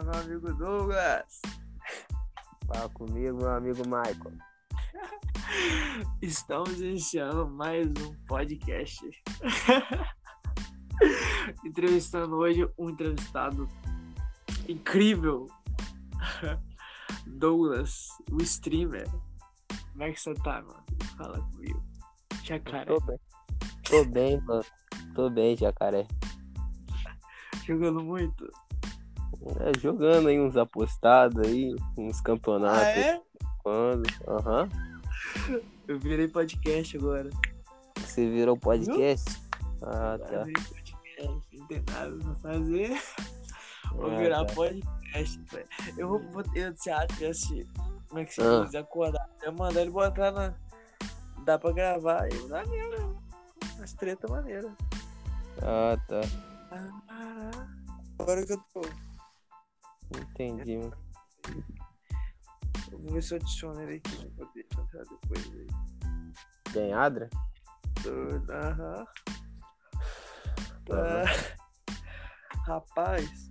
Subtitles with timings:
[0.00, 1.42] Fala, meu amigo Douglas.
[2.66, 4.38] Fala comigo, meu amigo Michael.
[6.22, 8.98] Estamos iniciando mais um podcast.
[11.64, 13.68] Entrevistando hoje um entrevistado
[14.66, 15.46] incrível.
[17.26, 19.06] Douglas, o streamer.
[19.92, 20.82] Como é que você tá, mano?
[21.18, 21.82] Fala comigo.
[22.42, 22.86] Jacaré.
[22.86, 23.20] Tô bem.
[23.84, 24.64] Tô bem, mano.
[25.14, 26.06] Tô bem, jacaré.
[27.66, 28.50] Jogando muito.
[29.60, 32.80] É, jogando aí uns apostados aí, uns campeonatos.
[32.82, 33.20] Ah, é?
[33.62, 34.02] Quando?
[34.28, 34.68] Aham.
[35.88, 37.30] Eu virei podcast agora.
[37.98, 39.40] Você virou podcast?
[39.82, 40.42] Ah, Agora tá.
[40.44, 41.40] virei podcast.
[41.52, 43.02] Não tem nada pra fazer.
[43.92, 44.54] Vou Ah, virar tá.
[44.54, 45.40] podcast.
[45.52, 45.66] velho.
[45.98, 46.20] Eu vou.
[46.30, 46.42] vou
[46.90, 47.66] acha esse.
[48.08, 48.64] Como é que se Ah.
[48.64, 48.74] diz?
[48.74, 49.28] Acordar.
[49.42, 50.54] Eu mandar ele botar na.
[51.44, 53.20] Dá pra gravar dá mesmo.
[53.82, 54.70] As treta maneira.
[55.62, 56.20] Ah, tá.
[57.08, 57.66] Ah,
[58.18, 58.80] agora que eu tô.
[60.16, 60.80] Entendi.
[62.90, 65.66] Eu vou ver se eu adiciono ele aqui pra poder fazer depois aí.
[66.72, 67.28] Tem Adra?
[68.50, 69.06] Aham.
[70.90, 71.24] Aham.
[71.24, 71.24] Ah,
[72.66, 73.48] Rapaz.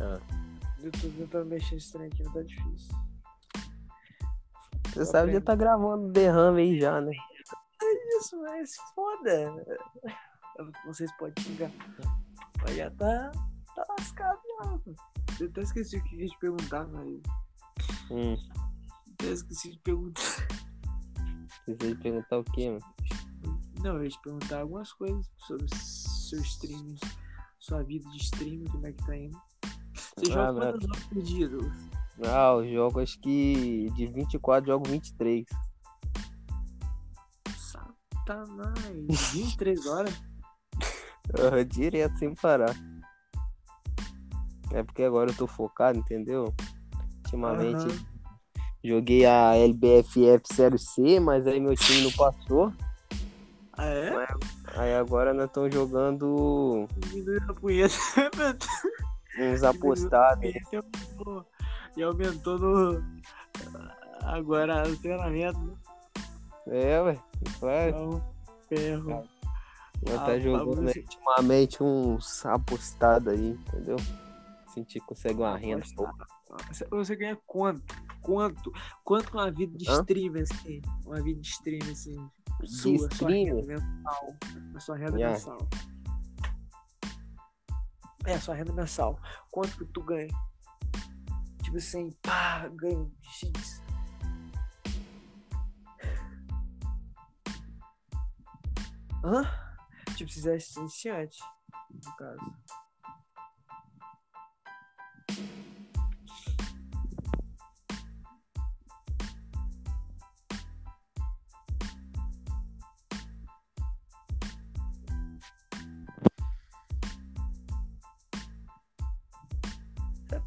[0.00, 0.18] Ah.
[0.80, 2.94] Eu tô tentando mexer esse trem aqui, não tá difícil.
[4.88, 7.12] Você Tá sabe, já tá gravando derrame aí já, né?
[8.18, 9.54] Isso, mas foda.
[10.58, 11.70] Eu não sei se pode xingar.
[12.62, 13.32] Mas já tá,
[14.64, 14.82] mano.
[15.40, 17.20] Eu até esqueci o que ia te perguntar, mas.
[18.10, 18.36] Hum.
[19.14, 20.22] Até esqueci de perguntar.
[21.66, 22.94] Precisa perguntar o quê, mano?
[23.82, 26.96] Não, eu ia te perguntar algumas coisas sobre seu streaming,
[27.58, 29.38] sua vida de streaming, como é que tá indo.
[29.94, 30.72] Você Ah, joga mano.
[30.72, 31.78] quantas horas por dia, Douglas?
[32.24, 35.44] Ah, eu jogo acho que de 24 jogo 23.
[37.56, 39.32] Satanás.
[39.32, 40.22] 23 horas?
[41.68, 42.74] Direto, sem parar.
[44.74, 46.52] É porque agora eu tô focado, entendeu?
[47.24, 47.98] Ultimamente Aham.
[48.84, 52.72] joguei a LBFF Série C, mas aí meu time não passou.
[53.72, 54.26] Ah, é?
[54.76, 56.88] Aí agora nós estamos jogando
[59.38, 60.44] uns apostados.
[61.96, 63.04] E aumentou, no.
[64.22, 65.58] Agora o treinamento.
[65.60, 65.74] né?
[66.66, 67.18] É, ué.
[67.60, 67.88] Vai.
[67.90, 68.22] Então,
[68.68, 69.28] ferro.
[70.06, 73.96] Nós Ah, tá jogando bagulho- aí, ultimamente uns apostados aí, entendeu?
[74.74, 75.84] Se a gente consegue uma renda.
[76.90, 77.94] Você, ganha quanto?
[78.20, 78.72] Quanto?
[79.04, 80.00] Quanto com uma vida de Hã?
[80.00, 80.82] streamer, assim?
[81.06, 82.30] Uma vida de streamer, assim.
[82.60, 83.54] De Sua, sua streamer?
[83.54, 84.36] renda mensal.
[84.74, 85.32] A sua renda Yeah.
[85.38, 85.58] mensal.
[88.26, 89.20] É, sua renda mensal.
[89.52, 90.28] Quanto que tu ganha?
[91.62, 93.80] Tipo assim, pá, ganho X.
[99.24, 99.42] Hã?
[100.16, 101.38] Tipo, se fizesse iniciante,
[101.90, 102.54] no caso.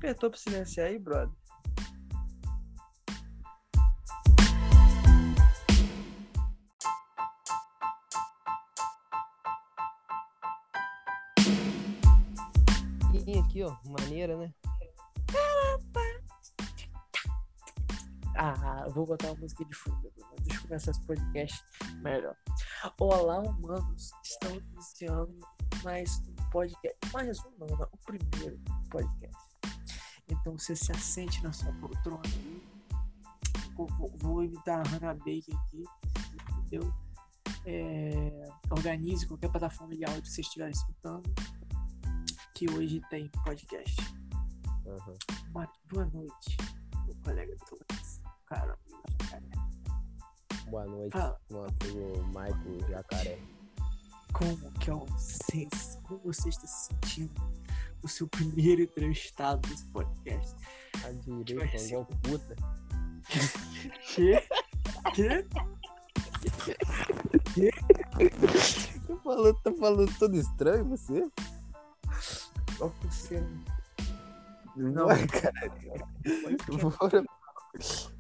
[0.07, 1.35] Apertou pra silenciar aí, brother?
[13.25, 14.53] E aqui, ó, maneira, né?
[18.37, 20.09] Ah, vou botar uma música de fundo.
[20.43, 21.65] Deixa eu começar esse podcast
[22.01, 22.35] melhor.
[23.01, 24.11] Olá, humanos.
[24.23, 25.37] Estamos iniciando
[25.83, 26.97] mais um podcast.
[27.11, 28.57] Mais um, não, não, o primeiro
[28.89, 29.56] podcast.
[30.29, 32.21] Então você se assente na sua poltrona.
[33.75, 35.83] Vou, vou, imitar a Hannah Baker aqui,
[36.57, 36.93] entendeu?
[37.65, 41.31] É, organize qualquer plataforma de áudio que você estiver escutando.
[42.55, 43.95] Que hoje tem podcast.
[44.87, 45.13] Aham.
[45.51, 46.57] Boa, boa noite,
[47.05, 48.21] meu colega Douglas.
[48.47, 48.77] Cara,
[49.29, 49.43] cara,
[50.69, 51.39] Boa noite, Fala.
[51.49, 53.39] meu amigo Michael Jacaré.
[54.33, 55.99] como que é o vocês?
[56.03, 57.66] Como você está se sentindo
[58.03, 60.55] no seu primeiro entrevistado desse podcast?
[60.97, 61.13] A Vai
[61.43, 62.55] direita, ser- igual puta.
[64.15, 64.41] Que?
[65.13, 65.43] Que?
[69.07, 71.29] Tá falando, tá falando todo estranho você?
[72.79, 73.43] Ó, você.
[74.75, 75.71] Não, cara.
[76.81, 77.23] Bora.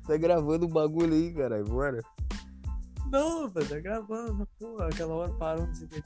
[0.05, 1.65] Tá gravando o bagulho aí, caralho.
[1.65, 2.01] Bora.
[3.11, 4.81] Não, velho, tá gravando, pô.
[4.81, 6.01] Aquela hora parou, não sei o que.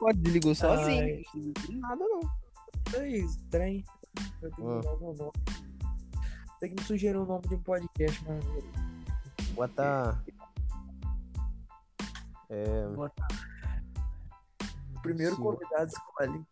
[0.00, 1.22] Pode, desligou sozinho.
[1.34, 2.20] Ai, Nada não.
[2.98, 3.84] É estranho.
[4.42, 5.32] Eu tenho que mudar o meu nome.
[6.58, 8.70] Tem que me sugerir o nome de um podcast maneiro.
[9.54, 10.24] Bota.
[12.48, 12.88] É.
[12.88, 13.28] Botar.
[14.96, 15.42] O primeiro Sim.
[15.42, 16.44] convidado escolhe.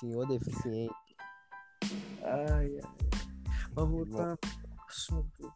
[0.00, 0.94] senhor deficiente.
[2.22, 2.80] Ai, ai.
[3.76, 4.38] Mas voltando
[4.78, 5.52] ao assunto,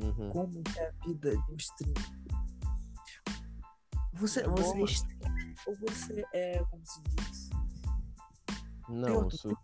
[0.00, 0.30] Uhum.
[0.30, 2.41] como é a vida de um streamer?
[4.14, 4.84] Você, você é mano.
[4.84, 7.50] streamer ou você é, como se diz?
[8.88, 9.56] Não, eu sou,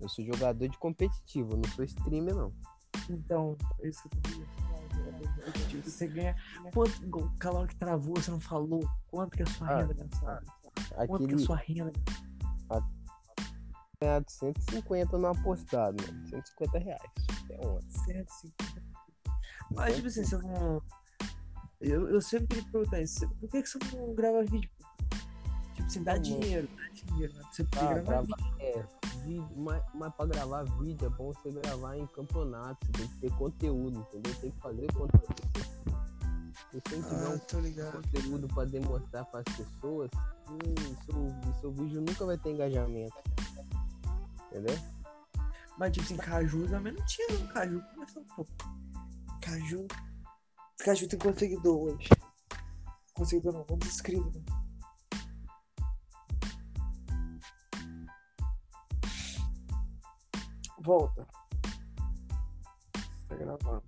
[0.00, 2.52] eu sou jogador de competitivo, eu não sou streamer, não.
[3.10, 5.52] Então, isso que eu queria falar?
[5.68, 6.36] Tipo, Você ganha.
[6.72, 8.88] Quanto calor que travou, você não falou?
[9.08, 10.40] Quanto que é a sua Ah, renda mensal?
[10.42, 11.92] Quanto que é Aquele a sua renda?
[14.02, 16.28] ganhado 150 no apostado, mano.
[16.28, 17.12] 150 reais.
[17.50, 17.88] É ontem.
[18.04, 18.82] 150.
[19.70, 20.82] Mas, tipo assim, você não.
[21.88, 23.28] Eu, eu sempre queria perguntar isso.
[23.40, 24.68] Por que, que você não grava vídeo?
[25.74, 26.22] Tipo assim, dá Não.
[26.22, 27.34] dinheiro, dá dinheiro.
[27.34, 27.42] Né?
[27.52, 28.54] Você tem que Ah, gravar vídeo.
[28.60, 28.86] é,
[29.22, 33.16] vídeo, mas, mas pra gravar vídeo é bom você gravar em campeonato, você tem que
[33.20, 34.34] ter conteúdo, entendeu?
[34.40, 35.36] Tem que fazer conteúdo.
[36.72, 37.92] Você não tiver Ah, um tô ligado.
[37.92, 40.10] conteúdo pra demonstrar pras pessoas,
[40.50, 43.16] hum, seu, seu vídeo nunca vai ter engajamento.
[44.50, 44.76] Entendeu?
[45.78, 47.46] Mas, tipo assim, Caju também não tinha, não.
[47.48, 48.50] Caju começou um pouco.
[49.42, 49.86] Caju.
[50.78, 52.08] Caju tem quantos seguidores?
[53.14, 53.64] Quantos seguidores não?
[53.64, 54.44] Quantos inscritos, né?
[60.80, 61.26] Volta.
[63.28, 63.82] Tá gravando.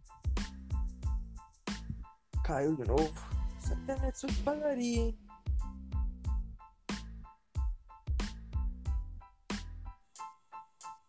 [2.43, 3.13] Caiu de novo.
[3.59, 5.19] Essa internet só pagaria, hein?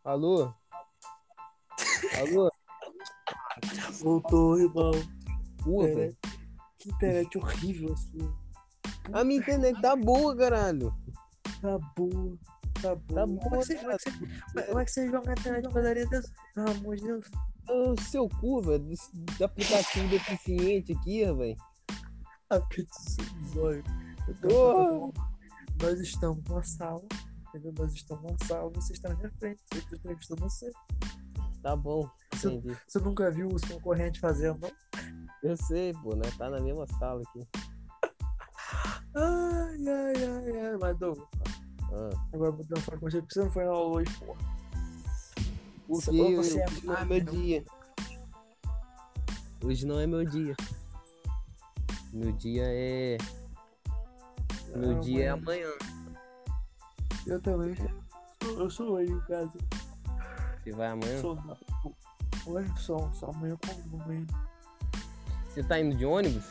[0.03, 0.53] Alô?
[2.19, 2.51] Alô?
[4.01, 5.18] Voltou, irmão.
[5.87, 5.95] É.
[5.95, 6.17] velho.
[6.77, 8.37] Que internet horrível a sua.
[9.11, 10.93] A minha internet tá boa, caralho.
[11.61, 12.37] Tá boa.
[12.81, 13.15] Tá boa.
[13.15, 15.25] Tá como, boa, é que você, como, é que você, como é que você joga
[15.27, 16.33] na internet de padaria dessa?
[16.55, 17.25] Pelo amor de Deus.
[17.69, 18.93] O seu cu, velho,
[19.43, 21.55] aplicativo deficiente aqui, velho.
[22.49, 22.59] A
[23.53, 23.83] zóio.
[24.27, 25.13] Eu tô-.
[25.81, 27.03] Nós estamos numa sala.
[27.49, 27.73] Entendeu?
[27.77, 29.61] Nós estamos numa sala, você está na minha frente.
[29.75, 30.71] Eu tô entrevistando você.
[31.61, 32.75] Tá bom, entendi.
[32.87, 35.28] Você nunca viu os concorrentes fazendo, não?
[35.43, 36.29] Eu sei, pô, né?
[36.37, 37.47] Tá na mesma sala aqui.
[39.15, 40.77] Ai, ai, ai, ai.
[40.79, 41.27] Mas, Douglas,
[41.91, 42.27] Ah.
[42.33, 44.19] agora vou dar uma falar com você, porque você não foi na aula hoje.
[45.87, 47.31] Porque hoje você é não é meu não?
[47.33, 47.65] dia.
[49.63, 50.55] Hoje não é meu dia.
[52.13, 53.17] Meu dia é.
[54.75, 55.65] Meu Ah, dia é amanhã.
[55.67, 55.77] amanhã.
[57.25, 57.75] Eu também.
[58.41, 59.51] Eu sou hoje em casa.
[60.63, 61.21] Você vai amanhã?
[61.21, 61.37] Sou.
[62.45, 64.25] Hoje só, só amanhã como amanhã.
[65.49, 66.45] Você tá indo de ônibus?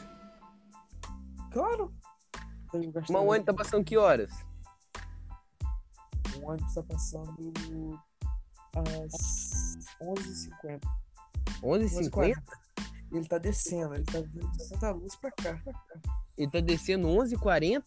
[1.53, 1.95] Claro!
[2.73, 4.31] Mas o ônibus tá passando que horas?
[6.37, 8.01] O ônibus tá passando
[8.75, 10.81] às 11h50.
[11.63, 12.43] 11h50?
[13.13, 15.63] Ele tá descendo, ele tá vindo de Santa Luz pra cá.
[16.37, 17.83] Ele tá descendo 11h40?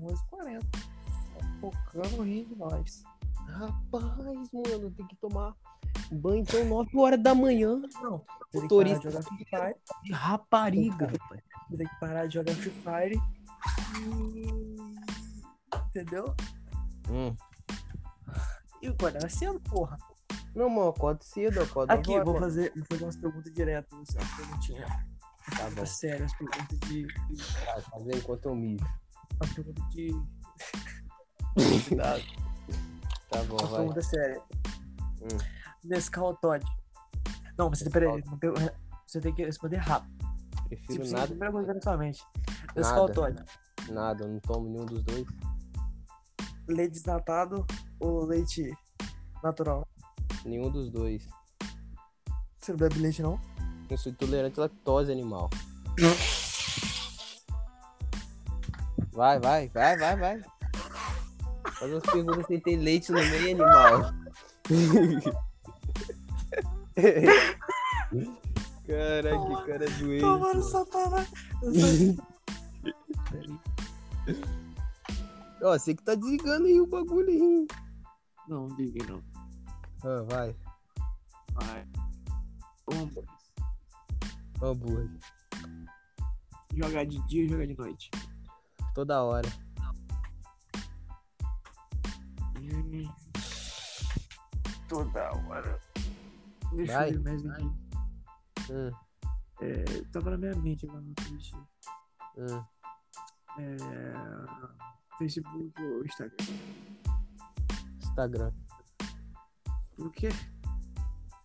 [0.00, 0.60] 11h40.
[0.70, 3.04] Tá focando o rio de nós.
[3.46, 5.54] Rapaz, mano, tem que tomar
[6.12, 7.80] banho então 9 horas da manhã.
[8.02, 8.18] Não,
[8.50, 9.74] você tem que parar Motorista de jogar Free Fire.
[10.04, 11.42] de rapariga, rapaz.
[11.70, 13.20] Você tem que parar de jogar Free Fire.
[15.88, 16.34] Entendeu?
[17.10, 17.36] Hum.
[18.80, 19.96] E o guarda cedo, porra.
[20.54, 22.46] Não, mano, acordo cedo, eu acordo Aqui, agora, vou mano.
[22.46, 23.98] fazer, vou fazer umas perguntas diretas.
[23.98, 24.86] Você uma perguntinha.
[25.56, 27.06] Tá bom, Sério, as perguntas de.
[27.90, 28.84] fazer enquanto eu mijo.
[29.40, 30.10] As perguntas de.
[31.88, 32.22] Cuidado.
[33.32, 33.78] Tá bom, Uma vai.
[33.80, 34.42] pergunta séria.
[35.22, 35.38] Hum.
[35.84, 36.38] Nescau?
[37.58, 38.22] Não, você, peraí,
[39.06, 40.12] você tem que responder rápido.
[40.68, 42.24] Prefiro Tipo, sim, a nada, primeira coisa que vem na sua mente.
[42.74, 43.14] Nescau Nada.
[43.14, 43.44] Todd?
[43.90, 45.26] nada, eu não tomo nenhum dos dois.
[46.68, 47.66] Leite desnatado
[48.00, 48.72] ou leite
[49.42, 49.86] natural?
[50.44, 51.28] Nenhum dos dois.
[52.58, 53.38] Você não bebe leite, não?
[53.90, 55.50] Eu sou intolerante à lactose animal.
[59.12, 60.42] Vai, vai, vai, vai, vai.
[61.74, 64.12] Faz umas perguntas sem ter leite no meio, animal.
[68.86, 70.20] Caraca, que cara doente.
[70.20, 71.28] Tomando satanás.
[75.62, 77.66] Ó, você que tá desligando aí o bagulho aí.
[78.48, 79.22] Não, diga não.
[80.04, 80.54] Ah, vai.
[81.54, 81.86] Vai.
[82.86, 83.14] Vamos
[84.60, 85.08] Hambúrguer.
[86.74, 88.10] jogar de dia ou jogar de noite?
[88.94, 89.48] Toda hora.
[92.60, 93.08] Hum.
[94.88, 95.80] Toda hora.
[96.74, 97.10] Deixa Vai.
[97.10, 97.70] eu ver mais aqui.
[98.70, 98.90] Hum,
[99.60, 101.52] É, tava na minha mente agora no Twitch.
[102.36, 102.64] hum.
[103.58, 103.76] É,
[105.18, 106.36] Facebook ou Instagram?
[108.00, 108.52] Instagram.
[109.96, 110.28] Por quê?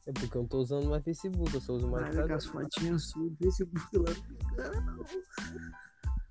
[0.08, 2.36] É porque eu não tô usando mais Facebook, eu só uso mais é Instagram.
[2.38, 5.06] as fotinhas suas do Facebook lá não engana, não.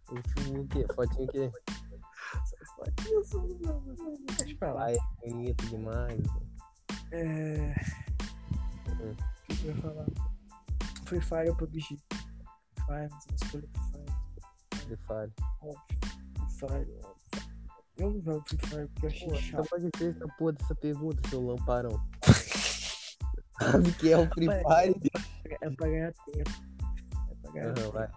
[0.06, 1.50] Facebook, fotinho que.
[2.34, 4.90] Essas isso, não, não, não, deixa pra lá.
[4.90, 4.96] É
[5.28, 6.20] bonito demais.
[7.12, 7.74] É.
[9.00, 9.14] Hum.
[9.48, 10.06] O que eu ia falar?
[11.06, 11.86] Free Fire ou PUBG?
[11.86, 11.98] Free
[12.86, 14.86] Fire, você escolhe Free Fire.
[14.86, 15.30] Ele fala.
[15.62, 15.82] Óbvio.
[16.36, 17.16] Free Fire, óbvio.
[17.98, 19.68] Eu não jogo Free Fire porque eu achei Pô, chato.
[19.70, 22.00] pode ter essa porra dessa pergunta, seu lamparão.
[23.60, 25.10] Sabe que é o Free Fire?
[25.62, 26.50] É pra ganhar tempo.
[27.30, 27.92] É pra ganhar tempo.
[27.92, 28.10] vai.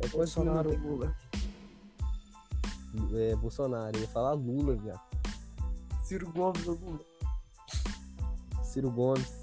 [0.00, 0.78] É Bolsonaro ou?
[0.78, 1.16] Lula?
[3.14, 5.00] É, Bolsonaro, eu ia falar Lula, viado.
[6.04, 7.00] Ciro Gomes ou Lula?
[8.64, 9.41] Ciro Gomes.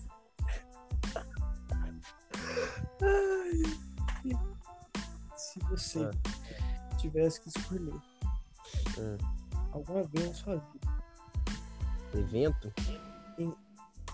[5.36, 6.96] Se você Ah.
[6.98, 7.94] tivesse que escolher
[8.98, 9.18] Hum.
[9.72, 10.88] alguma vez na sua vida,
[12.14, 12.74] Evento?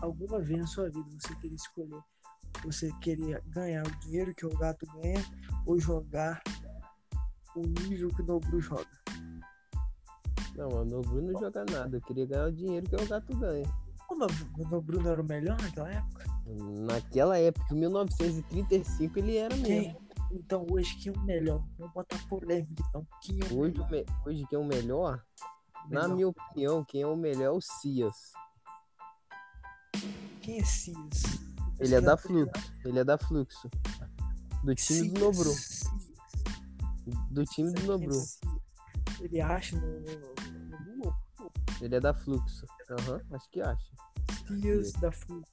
[0.02, 2.02] alguma vez na sua vida você queria escolher,
[2.64, 5.24] você queria ganhar o dinheiro que o gato ganha
[5.66, 6.42] ou jogar
[7.56, 8.88] o nível que o Nobru joga?
[10.56, 11.98] Não, o Bruno não joga nada.
[11.98, 13.66] Eu queria ganhar o dinheiro que o gato ganha.
[14.10, 16.25] O Nobru, o Nobru era o melhor naquela época?
[16.48, 20.00] Naquela época, em 1935, ele era mesmo.
[20.32, 21.64] Então hoje quem é o melhor?
[21.78, 23.08] Vamos botar polêmica então.
[23.22, 23.92] Quem é o Hoje, melhor?
[23.92, 25.24] me- hoje quem é o melhor,
[25.90, 26.16] na Melhor.
[26.16, 28.32] minha opinião, quem é o melhor é o Cias.
[30.42, 31.24] Quem é Cias?
[31.80, 32.74] Ele é da Esse Fluxo.
[32.86, 33.70] Ele é da Fluxo.
[34.64, 35.52] Do time do Cias, Nobru.
[35.52, 35.90] Cias.
[37.32, 38.22] Do time do é Nobru.
[39.22, 41.16] Ele acha no, no, no Google?
[41.82, 42.66] Ele é da Fluxo.
[42.92, 43.92] Aham, acho que acha.
[44.48, 45.52] Cias da Fluxo.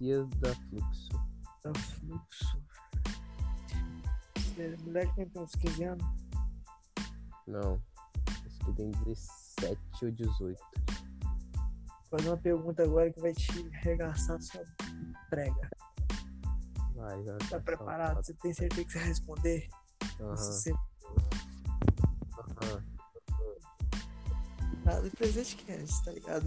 [0.00, 1.08] Cias da Fluxo.
[1.62, 2.62] Da Fluxo.
[4.34, 6.06] Esse moleque tem uns 15 anos.
[7.46, 7.82] Não.
[8.46, 10.58] Acho que tem 17 ou 18.
[12.10, 14.64] Vou fazer uma pergunta agora que vai te arregaçar sua
[15.28, 15.70] prega.
[16.94, 18.16] Vai, já Tá preparado?
[18.24, 19.68] Você tem certeza que você vai responder?
[20.18, 20.72] Aham, Você
[22.48, 22.84] aham.
[24.82, 26.46] tá no presente Kennedy, tá ligado?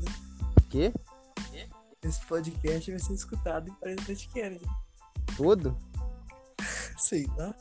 [0.71, 0.91] Quê?
[2.03, 4.65] Esse podcast vai ser escutado em presente Kennedy.
[5.37, 5.77] Todo?
[6.97, 7.55] Sei lá,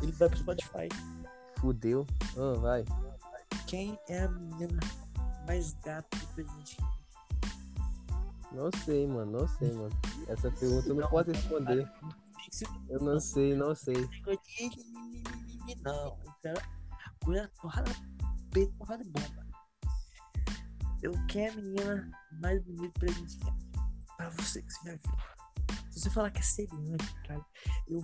[0.00, 0.88] ele vai pro Spotify.
[1.58, 2.06] Fudeu.
[2.36, 2.84] Ah, vai.
[3.66, 4.78] Quem é a menina
[5.46, 6.76] mais gata do presente?
[8.52, 9.40] Não sei, mano.
[9.40, 9.90] Não sei, mano.
[10.28, 11.90] Essa pergunta eu não posso responder.
[12.88, 14.08] Eu não sei, não sei.
[15.82, 17.90] Não, eu quero porrada
[18.52, 19.43] peito, porrada de bomba.
[21.04, 23.78] Eu quero a menina mais bonita presente Kennedy.
[24.16, 25.82] Pra você que você já viu.
[25.90, 27.44] Se você falar que é seriante, cara,
[27.86, 28.02] eu,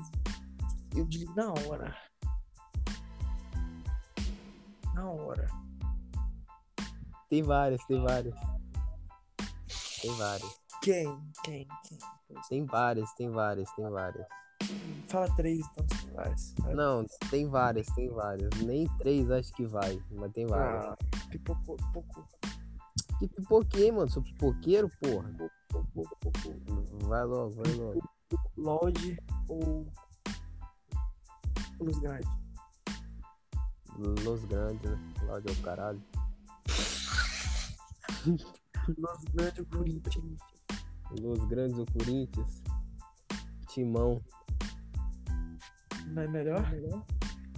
[0.95, 1.97] eu desligo na hora.
[4.93, 5.49] Na hora.
[7.31, 8.35] Tem várias, tem várias.
[10.03, 10.61] Tem várias.
[10.83, 11.33] Quem?
[11.43, 11.69] Quem?
[11.89, 11.99] Quem?
[12.51, 14.27] Tem várias, tem várias, tem várias.
[15.09, 16.55] Fala três, então, se várias.
[16.75, 18.51] Não, tem várias, tem várias.
[18.61, 20.85] Nem três acho que vai, mas tem várias.
[20.85, 20.99] Ah,
[21.31, 22.29] pipocou, pipocou,
[23.21, 24.09] Que pipoquei, mano.
[24.11, 25.31] Sou pipoqueiro, porra.
[27.03, 28.01] Vai logo, vai logo.
[28.57, 29.87] Lodge ou
[31.79, 32.27] Luz Grande?
[34.25, 34.99] Los Grandes, né?
[35.25, 36.03] Lá de o caralho.
[38.27, 40.41] Luz Grande ou Corinthians?
[41.21, 42.63] Los Grandes ou Corinthians.
[43.69, 44.25] Timão.
[46.07, 46.65] Não é melhor?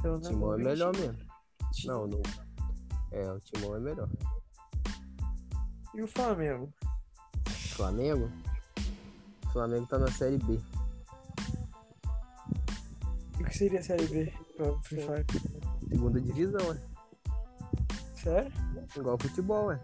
[0.03, 1.25] Eu não Timão é melhor mesmo.
[1.85, 2.23] Não, não.
[3.13, 4.09] É, o Timão é melhor.
[5.95, 6.73] E o Flamengo?
[7.77, 8.31] Flamengo?
[9.53, 10.59] Flamengo tá na Série B.
[13.39, 15.27] E o que seria a Série B pra Free Fire?
[15.89, 16.81] Segunda divisão, é.
[18.15, 18.53] Sério?
[18.97, 19.81] Igual futebol, é.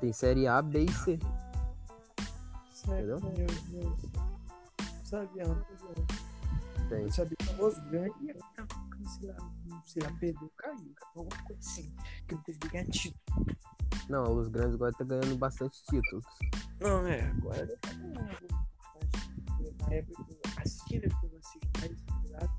[0.00, 1.18] Tem Série A, B e C.
[2.72, 3.18] Sério?
[3.18, 3.46] Entendeu?
[3.68, 4.12] Meu Deus.
[4.80, 6.06] Não sabia, não sabia.
[6.88, 7.02] Tem.
[7.02, 9.36] Eu sabia que o Sei lá,
[9.86, 10.94] sei lá, perdeu, caiu.
[11.16, 11.94] Alguma coisa assim.
[12.26, 13.46] Que não teve ganhar título.
[14.08, 16.24] Não, a Los Grandes agora tá ganhando bastante títulos.
[16.80, 18.48] Não, é, agora algo importante.
[19.88, 21.08] Na época que eu assisti, né?
[21.08, 22.50] Porque eu assisti mais, tá ligado?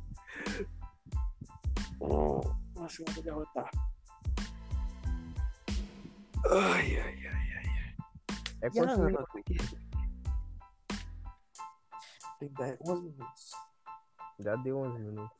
[2.75, 3.69] Nossa, eu vou derrotar.
[6.51, 7.95] Ai, ai, ai, ai.
[8.61, 9.57] É E quantos a- minutos aqui?
[12.39, 13.51] Tem 10, 11 minutos.
[14.39, 15.38] Já deu 11 minutos.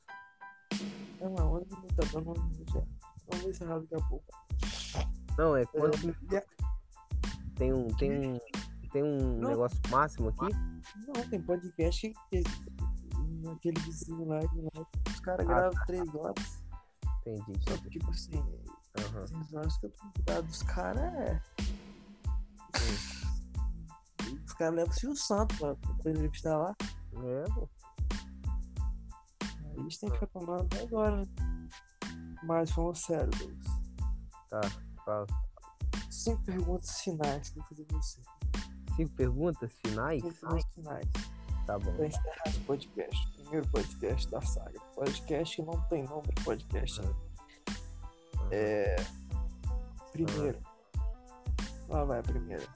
[1.19, 2.81] Não, não, 11 minutos, tá dando 11 minutos já.
[3.27, 4.25] Vamos ver se errado daqui a pouco.
[5.37, 5.65] Não, é
[5.99, 6.33] minutos?
[6.33, 6.45] É,
[7.55, 8.37] Tem um, tem um,
[8.91, 9.49] tem um Não.
[9.49, 10.55] negócio máximo aqui?
[11.07, 12.43] Não, tem podcast que
[13.43, 16.63] naquele vizinho lá, que lá os caras gravam 3 horas.
[17.25, 18.43] Entendi, Só que, tipo assim,
[18.97, 19.25] Aham.
[19.25, 21.41] 3 horas que eu tô cuidado dos caras é.
[24.45, 26.75] Os caras levam o Santos pra, pra entrevistar lá.
[27.23, 27.69] É, pô.
[29.89, 31.25] Eles têm que ficar tomando até agora, né?
[32.43, 33.67] Mas falando sério, Douglas.
[34.47, 34.61] Tá,
[35.03, 35.25] fala.
[36.11, 38.21] Cinco perguntas finais que eu vou fazer pra você.
[38.95, 40.21] Cinco perguntas finais?
[40.21, 41.05] Cinco perguntas finais.
[41.65, 41.91] Tá bom.
[41.95, 43.31] Pra encerrar esse podcast.
[43.33, 44.79] Primeiro podcast da saga.
[44.93, 47.01] Podcast que não tem nome de podcast.
[47.01, 47.15] ainda.
[48.51, 48.95] É.
[50.11, 50.59] Primeiro.
[51.87, 52.67] Lá vai a primeira.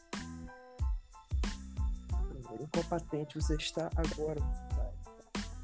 [2.27, 4.41] Primeiro, em qual patente você está agora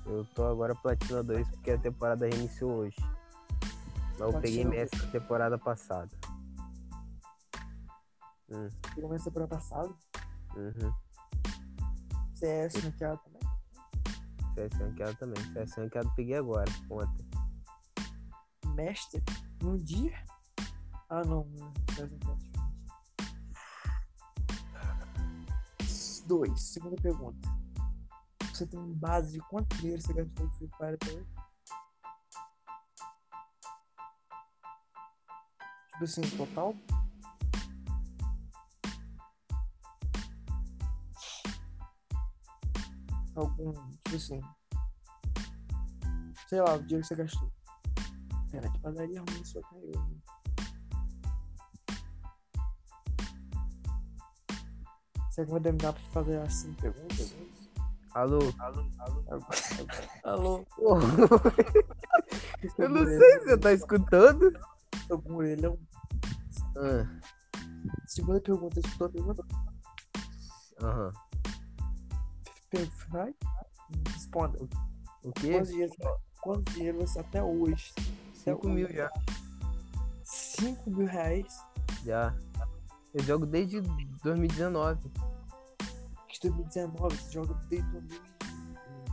[0.10, 2.98] Eu tô agora Platina 2 porque a temporada reiniciou hoje.
[4.18, 6.10] Mas eu peguei MS na temporada passada.
[8.50, 9.96] Hum, Você começa para passado.
[10.56, 10.94] uhum.
[12.34, 13.42] CS ranqueado também.
[14.56, 15.54] CS ranqueado também.
[15.54, 17.30] CS ranqueado eu peguei agora, ontem.
[18.74, 19.24] Mestre.
[19.62, 20.18] Num dia?
[21.08, 21.46] Ah, não.
[21.46, 22.50] não, CS ranqueado.
[26.26, 26.60] Dois.
[26.62, 27.60] Segunda pergunta.
[28.60, 31.30] Você tem base de quanto dinheiro você gastou no Free Fire até hoje?
[35.94, 36.76] Tipo assim, total?
[43.34, 44.42] Algum, tipo assim.
[46.50, 47.50] Sei lá, o dinheiro que você gastou.
[48.52, 49.94] Pera, que padaria ruim só caiu.
[49.94, 50.22] hein?
[55.32, 57.34] Será que vai demorar pra fazer assim perguntas?
[58.14, 58.40] Alô?
[60.24, 60.66] Alô?
[60.76, 61.02] Porra,
[62.78, 64.52] eu não sei se você tá escutando.
[65.10, 65.78] Algum orelhão.
[66.78, 67.06] Ah,
[68.08, 69.46] Segunda pergunta, escutou a pergunta?
[70.82, 71.12] Aham.
[73.10, 73.34] Vai?
[74.14, 74.60] Responda.
[75.24, 75.52] O quê?
[75.54, 75.94] Quantos dinheiro,
[76.42, 77.94] quantos dinheiro você até hoje?
[78.42, 78.76] Até 5 hoje?
[78.76, 79.10] mil já.
[80.24, 81.48] 5 mil reais.
[82.06, 82.36] Já.
[83.14, 83.82] Eu jogo desde
[84.24, 85.12] 2019.
[86.40, 88.22] Que 2019, você joga desde 2000.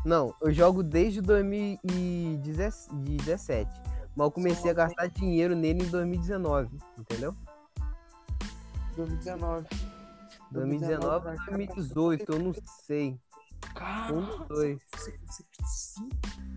[0.04, 3.68] Não, eu jogo desde 2017.
[4.14, 7.34] Mas eu comecei a gastar dinheiro nele em 2019, entendeu?
[8.94, 9.66] 2019.
[10.52, 12.52] 2019 ou 2018, eu não
[12.84, 13.10] sei.
[13.10, 13.18] Um
[13.74, 14.80] Caramba, dos dois.
[14.94, 16.55] Você, você gastou 5